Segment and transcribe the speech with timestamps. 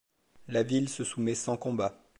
[0.47, 1.95] La ville se soumet sans combat.